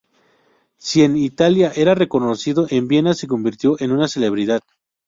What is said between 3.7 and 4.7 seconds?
en una celebridad.